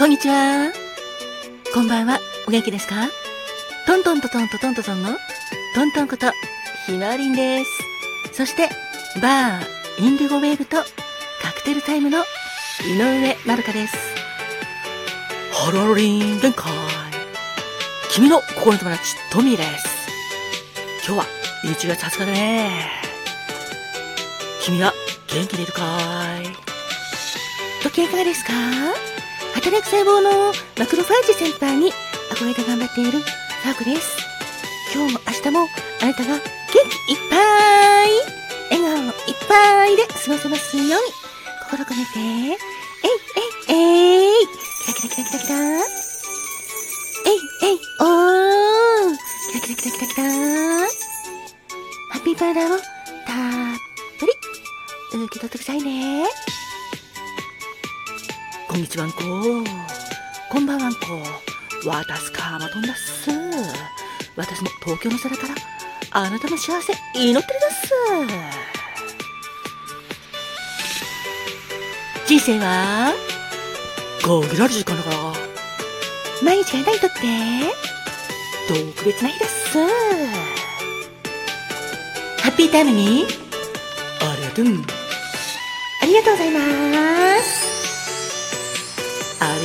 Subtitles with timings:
[0.00, 0.72] こんにちは。
[1.74, 2.20] こんばんは。
[2.48, 3.10] お元気ですか？
[3.86, 5.10] トントントトントトントトンの
[5.74, 6.32] トントンこと
[6.86, 7.70] ひまわりんです。
[8.32, 8.70] そして、
[9.20, 12.24] バー、インディゴウェーブとカクテルタイムの
[12.86, 13.94] 井上まるかです。
[15.52, 16.72] ハロリン限界。
[18.10, 20.08] 君の心の友達、トミーです。
[21.06, 21.26] 今日は
[21.64, 22.70] 1月20日だね。
[24.62, 24.94] 君は
[25.28, 25.82] 元気でいるか
[26.40, 26.46] い？
[27.82, 28.52] 時計いかがですか？
[29.54, 31.92] 働く細胞のマクロファージ先輩に
[32.32, 33.20] 憧れて頑張っている
[33.62, 34.16] サークです。
[34.94, 35.68] 今日も明日も
[36.02, 36.42] あなたが元
[37.06, 37.36] 気いっぱ
[38.06, 38.08] い。
[38.70, 39.12] 笑顔いっ
[39.48, 40.94] ぱいで過ごせますように。
[41.70, 42.56] 心込めて、えい
[43.68, 44.46] えいえい。
[44.46, 45.54] キラキラキラキラキラ
[47.26, 49.16] えいえいおー。
[49.52, 50.24] キラキラキラキラキラ。
[52.12, 52.84] ハッピーパウダーをたっ
[54.18, 54.32] ぷり。
[55.12, 56.24] 受け取ってくださいね。
[58.70, 59.18] こんにちはんこ。
[60.48, 60.98] こんばんはんこ。
[61.84, 63.28] 私かまとんだっす。
[64.36, 65.56] 私も東京の空から
[66.12, 67.92] あなたの幸せ祈ってるだっす。
[72.28, 73.12] 人生は
[74.22, 75.16] 限られる時間だから。
[76.44, 77.16] 毎日がないとって
[78.68, 79.78] 特別な日だっす。
[82.40, 83.26] ハッピータイムに
[84.20, 84.66] ありがとう。
[86.02, 87.69] ありがとうございます。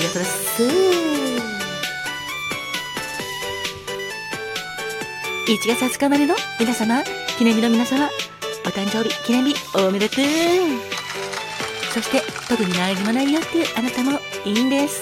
[0.06, 0.64] ありがとうです。
[5.47, 7.03] 1月20日までの皆様、
[7.38, 8.09] 記念日の皆様、
[8.66, 10.25] お誕生日、記念日、おめでとう。
[11.94, 15.02] そして、特に何もないよっていうあなたもいいんです。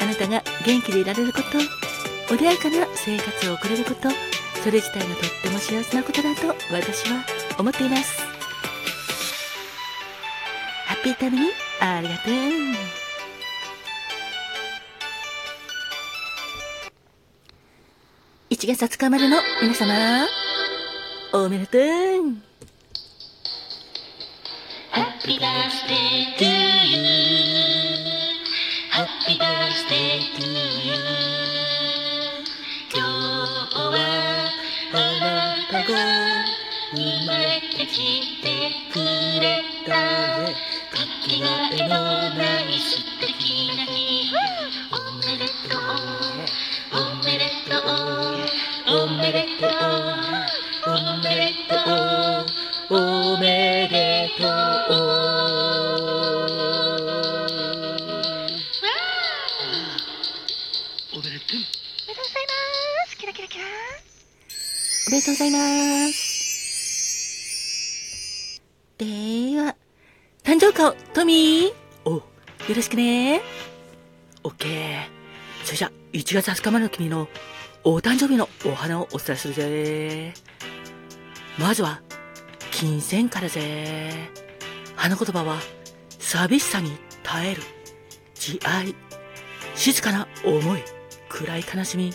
[0.00, 4.10] あなたが元気でいられること、穏やかな生活を送れること、
[4.62, 7.24] それ自体がとっても幸せなことだと私は
[7.58, 8.20] 思っています。
[10.86, 11.50] ハッピータイムに
[11.80, 13.05] ありがとう。
[18.48, 20.24] 1月20日までの皆様、
[21.32, 21.80] おめでとう
[24.92, 26.44] Happy birthday to
[26.86, 27.02] you
[28.92, 30.94] Happy birthday to you
[32.94, 33.98] 今日は
[34.92, 35.26] あな
[35.68, 35.98] たが
[36.94, 37.98] 生まれてき
[38.42, 38.46] て
[38.92, 38.94] く
[39.40, 41.94] れたかけがえの
[42.36, 42.62] ない
[65.26, 65.58] とうございま
[66.12, 66.62] す
[68.96, 69.04] で
[69.58, 69.74] は、
[70.44, 72.22] 誕生花をトミーお、よ
[72.74, 73.42] ろしくね。
[74.44, 75.00] オッケー。
[75.64, 77.26] それじゃ、1月20日までの君の
[77.82, 80.32] お誕生日のお花をお伝えするぜ。
[81.58, 82.00] まずは、
[82.70, 84.12] 金銭からぜ。
[84.94, 85.58] 花言葉は、
[86.20, 87.62] 寂しさに耐える。
[88.36, 88.94] 慈愛。
[89.74, 90.84] 静かな思い。
[91.28, 92.14] 暗い悲しみ。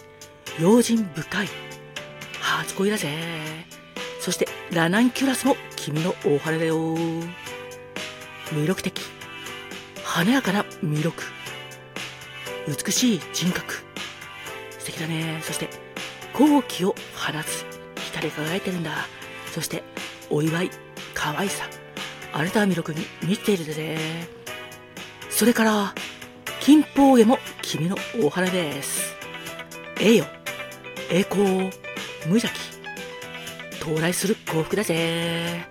[0.61, 1.70] 用心深い。
[2.41, 3.07] 初恋だぜ。
[4.19, 6.96] そして、ラナンキュラスも君のお花だよ。
[8.47, 9.02] 魅力的。
[10.03, 11.24] 華やかな魅力。
[12.68, 13.75] 美しい人格。
[14.78, 15.40] 素敵だね。
[15.44, 15.69] そして、
[16.34, 17.66] 好気を放つ。
[18.06, 18.91] 光り輝いてるんだ。
[19.51, 19.84] そして、
[20.30, 20.72] お祝い、
[21.13, 21.66] 可愛さ。
[22.34, 23.97] あなたは魅力に満ちているぜ。
[25.30, 25.94] それから、
[26.59, 29.16] 金峰へも君のお花です。
[30.00, 30.30] 栄誉、
[31.09, 31.72] 栄光、
[32.25, 32.81] 無邪気。
[33.81, 35.65] 到来する幸福だぜ。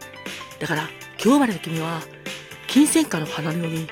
[0.59, 0.89] だから、
[1.23, 2.03] 今日までの君は、
[2.67, 3.89] 金銭花の花のように、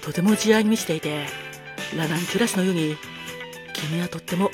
[0.00, 1.26] とても慈愛に満ちていて、
[1.96, 2.96] ラナンキュラスのように、
[3.74, 4.50] 君はとっても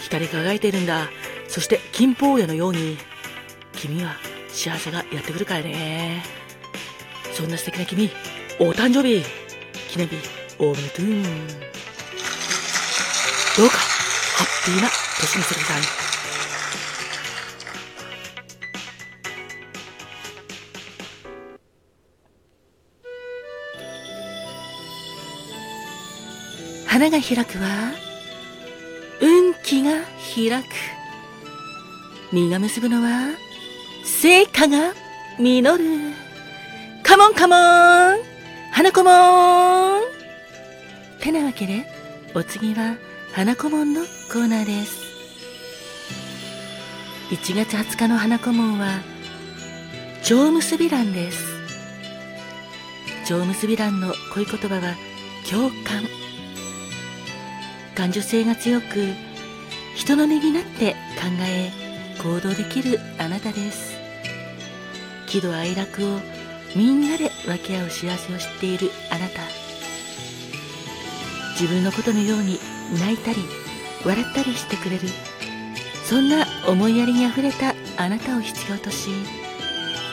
[0.00, 1.08] 光り輝いているんだ。
[1.48, 2.98] そして金峰屋のように、
[3.72, 4.16] 君は
[4.48, 6.22] 幸せがやってくるからね。
[7.32, 8.10] そんな素敵な君、
[8.58, 9.24] お誕生日、
[9.88, 10.16] 記念日、
[10.58, 11.06] おめでとう。
[13.56, 14.88] どうか、ハッピーな
[15.20, 15.97] 年にしてください。
[26.88, 27.92] 花が開くわ。
[29.20, 30.00] 運気が
[30.34, 30.66] 開く。
[32.32, 33.36] 実が結ぶのは、
[34.04, 34.94] 成果が
[35.38, 35.84] 実る。
[37.02, 38.18] カモンカモン
[38.72, 40.02] 花子もん
[41.20, 41.84] てなわけで、
[42.34, 42.96] お次は、
[43.32, 44.00] 花子もんの
[44.32, 44.98] コーナーです。
[47.30, 49.00] 1月20日の花子もんは、
[50.22, 51.44] 蝶結び蘭です。
[53.26, 54.94] 蝶結び蘭の恋言葉は、
[55.48, 56.27] 共感。
[57.98, 59.12] 感受性が強く
[59.96, 61.72] 人の目になって考え
[62.22, 63.98] 行動できるあなたです。
[65.26, 66.20] 喜怒哀楽を
[66.76, 69.42] みんなで分け合う幸せを知っているあなた。
[71.60, 72.60] 自分のことのように
[73.00, 73.38] 泣いたり
[74.04, 75.08] 笑ったりしてくれる。
[76.04, 79.10] そんな思いやりにあふれたあなたを必要とし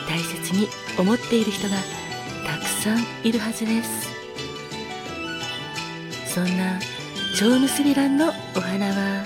[0.08, 0.66] 大切に
[0.98, 1.76] 思っている人が
[2.44, 4.08] たくさんいるはずです。
[6.34, 6.80] そんな
[7.38, 9.22] 蝶結び蘭のお花は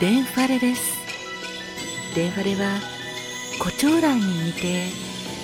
[0.00, 0.98] デンファレです
[2.14, 2.80] デンファレは
[3.62, 4.86] 胡蝶蘭に似て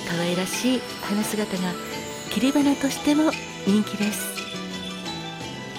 [0.09, 1.75] 可愛らしい花姿が
[2.31, 3.25] 切り花としても
[3.67, 4.41] 人気です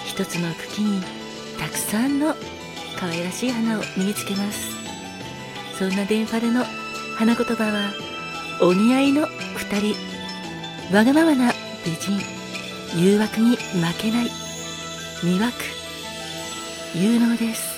[0.06, 1.02] 一つの茎に
[1.58, 2.36] たくさんの
[2.96, 4.68] 可愛らしい花を身につけます
[5.76, 6.62] そんなデンファレの
[7.16, 7.90] 花言葉は
[8.62, 11.52] お似合いの二人わがままな
[11.84, 12.20] 美人
[12.96, 14.47] 誘惑に負けない
[15.22, 15.52] 魅惑。
[16.94, 17.76] 有能です。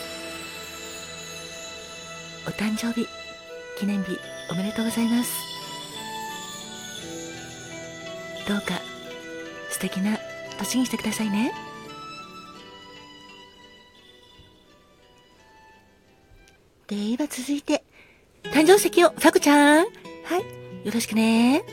[2.46, 3.08] お誕生日
[3.78, 4.19] 記念日
[4.50, 5.32] おめでとうございます。
[8.46, 8.81] どうか
[9.70, 10.19] 素敵な
[10.58, 11.54] 年にしてくださいね。
[16.88, 17.82] では続いて
[18.43, 19.86] 誕生石をさこちゃん。
[19.86, 20.86] はい。
[20.86, 21.64] よろしくね。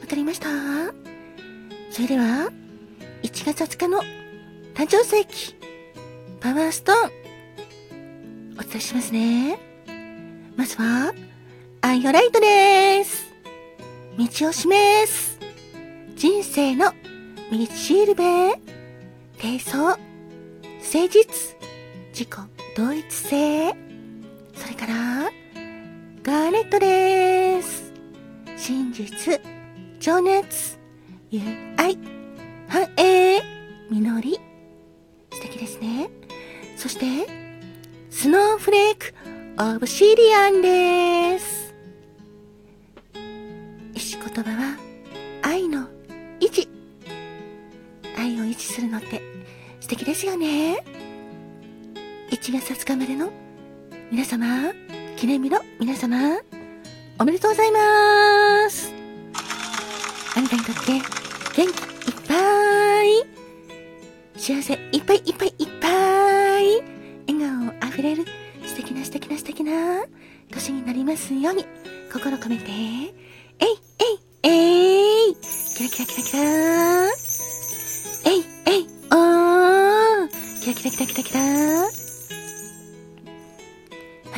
[0.00, 0.48] わかりました。
[1.92, 2.50] それでは
[3.22, 4.23] 1月20日の
[4.74, 5.54] 誕生石
[6.40, 9.58] パワーストーンお伝えしますね
[10.56, 11.12] まずは
[11.86, 13.30] アイオライトです。
[14.16, 15.38] 道を示す。
[16.16, 16.92] 人生の
[17.52, 18.24] 道しるべ。
[19.36, 19.78] 低層。
[19.78, 19.98] 誠
[21.10, 21.26] 実。
[22.12, 22.28] 自己
[22.74, 23.74] 同一性。
[24.54, 25.30] それから、
[26.22, 27.92] ガーネットです。
[28.56, 29.38] 真実。
[30.00, 30.78] 情熱。
[31.30, 31.42] 友
[31.76, 31.98] 愛。
[32.66, 33.42] 繁栄。
[33.90, 34.53] 実り。
[35.54, 36.10] 敵ですね。
[36.76, 37.06] そして、
[38.10, 39.14] スノーフレーク
[39.76, 41.74] オブシリアンです。
[43.94, 44.76] 石言葉は
[45.42, 45.86] 愛の
[46.40, 46.68] 維持
[48.18, 49.22] 愛を維持するのって
[49.80, 50.82] 素敵ですよね
[52.30, 53.30] 1月20日までの
[54.10, 54.72] 皆様
[55.16, 56.38] 記念日の皆様
[57.18, 58.92] おめでとうございます
[60.36, 60.92] あなたにとって
[61.54, 62.53] 元気いっぱい
[64.44, 65.88] 幸せいっぱいいっぱいいっぱ
[66.60, 66.82] い。
[67.32, 68.26] 笑顔あふれる
[68.66, 70.04] 素敵な素敵な素敵な
[70.50, 71.64] 年になりますように。
[72.12, 72.70] 心込めて。
[72.70, 73.14] えい
[73.62, 73.64] え
[74.04, 75.34] いえい。
[75.34, 77.08] キラキラキラキラえ
[78.36, 80.28] いえいおー
[80.60, 80.90] キラキラ。
[80.90, 81.46] キラキラキラハ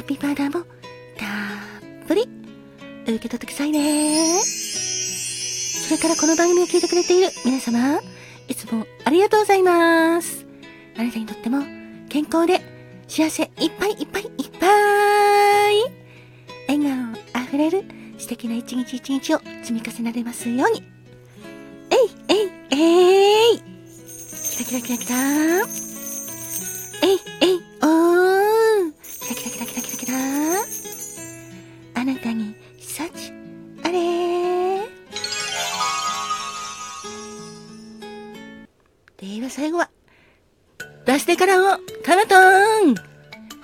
[0.02, 0.66] ッピーパウダーもたっ
[2.06, 2.28] ぷり。
[3.08, 4.40] 受け取ってくださいね。
[4.40, 8.00] それからこの番組を聞いてくれている皆様、
[9.06, 10.44] ありがとうございます。
[10.98, 11.62] あなたにとっても
[12.08, 12.60] 健康で
[13.06, 14.66] 幸せいっぱいいっぱいいっぱ
[15.70, 15.84] い
[16.66, 17.84] 笑顔あふれる
[18.18, 20.82] 素敵な一日一日を積み重ねられますように。
[21.90, 21.98] えい、
[22.28, 25.16] えい、えいキラキラキラキラ
[27.04, 27.20] えい、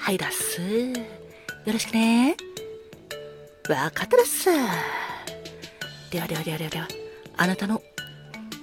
[0.02, 0.60] はい、出す。
[0.60, 2.36] よろしくね。
[3.68, 4.50] わかったです。
[6.10, 6.88] ではではではではでは、
[7.36, 7.80] あなたの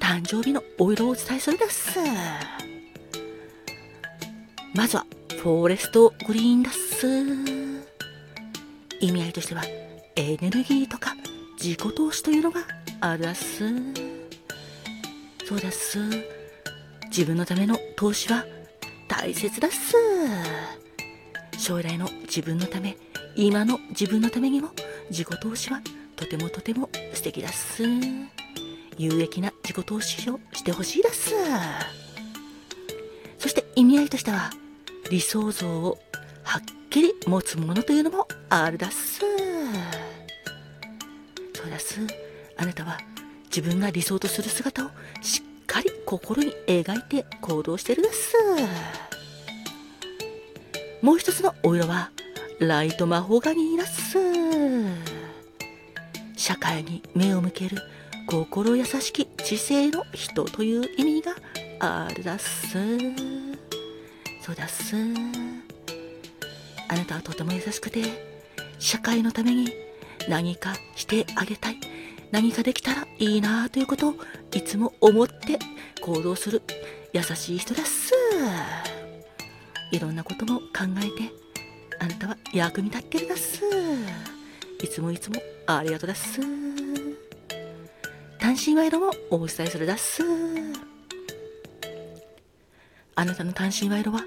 [0.02, 1.98] 誕生日のお色をお伝えするです。
[4.76, 5.06] まずは、
[5.42, 7.08] フォレストグリーンです。
[9.00, 9.64] 意味合いとしては、
[10.18, 11.16] エネルギーとか
[11.58, 12.60] 自己投資というのが
[13.00, 13.64] あるです。
[15.46, 16.00] そうです。
[17.06, 18.44] 自分のための投資は
[19.08, 19.96] 大切です。
[21.70, 22.98] 将来の自分のため、
[23.36, 24.70] 今の自分のためにも
[25.12, 25.82] 自己投資は
[26.16, 27.84] とてもとても素敵だっす。
[28.98, 31.36] 有益な自己投資をしてほしいです。
[33.38, 34.50] そして意味合いとしては、
[35.12, 36.00] 理想像を
[36.42, 39.20] はっきり持つものというのもあるだっす。
[39.20, 39.28] そ
[41.68, 42.00] うだっす。
[42.58, 42.98] あなたは
[43.46, 44.90] 自分が理想とする姿を
[45.22, 48.34] しっかり心に描いて行動してるだっす。
[51.02, 52.12] もう一つのお色は、
[52.60, 54.18] ライトマホガニーだっす。
[56.36, 57.78] 社会に目を向ける
[58.28, 61.36] 心優しき知性の人という意味が
[61.80, 62.72] あるだっす。
[64.42, 64.96] そうだっす。
[66.90, 68.02] あなたはとても優しくて、
[68.78, 69.72] 社会のために
[70.28, 71.80] 何かしてあげたい。
[72.32, 74.16] 何かできたらいいなということを
[74.54, 75.60] いつも思って
[76.02, 76.62] 行動する
[77.14, 78.19] 優しい人だっす。
[79.92, 81.32] いろんなことも考えて、
[82.00, 83.62] あなたは役に立ってるだっす。
[84.82, 86.40] いつもいつもありがとうだっす。
[88.40, 90.24] 単身賄賂もお伝えするだっす。
[93.16, 94.24] あなたの単身賄賂は、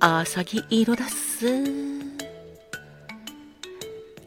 [0.00, 1.46] アサギ色だっす。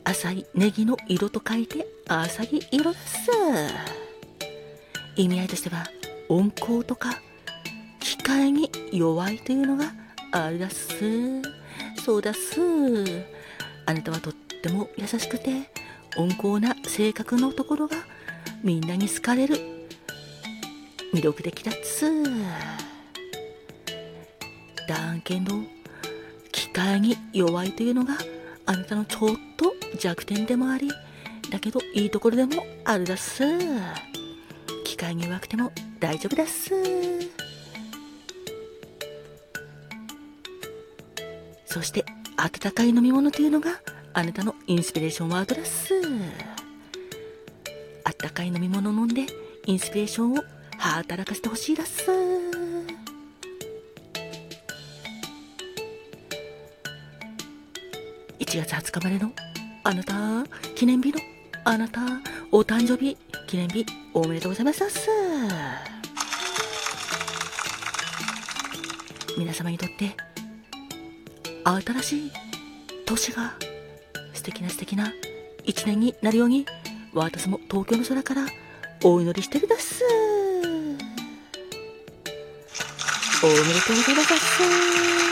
[0.03, 3.31] 浅いネギの色と書いて、アサギ色だっす。
[5.15, 5.87] 意味合いとしては、
[6.29, 7.19] 温厚とか、
[7.99, 9.91] 機械に弱いというのが
[10.35, 11.41] あるだっす。
[12.03, 12.59] そうだす。
[13.85, 15.71] あなたはとっても優しくて、
[16.17, 17.95] 温厚な性格のところが
[18.61, 19.55] みんなに好かれる
[21.13, 22.05] 魅力的だっす。
[24.87, 25.53] だんけど、
[26.51, 28.17] 機械に弱いというのが
[28.65, 30.91] あなたのちょっと弱点でもあり、
[31.49, 33.41] だけどいいところでもあるだっす。
[34.83, 36.71] 機械に弱くても大丈夫だっす。
[41.75, 42.05] そして、
[42.37, 43.81] 温かい飲み物というのが
[44.13, 45.93] あなたのインスピレーションワードだっす。
[48.05, 49.25] あったかい飲み物を飲んで
[49.65, 50.43] インスピレーションを
[50.77, 52.09] 働かせてほしいだっす。
[58.39, 59.33] 1月20日までの
[59.83, 61.19] あなた記念日の
[61.65, 61.99] あなた
[62.53, 63.17] お誕生日
[63.47, 64.81] 記念日おめでとうございます。
[69.37, 70.15] 皆様にとって
[71.65, 72.31] 新しい
[73.05, 73.53] 年が
[74.33, 75.11] 素敵な素敵な
[75.63, 76.65] 一年になるように
[77.13, 78.45] 私も東京の空から
[79.03, 80.03] お祈りしてるだっす。
[83.43, 85.24] おめでとうございますだっす。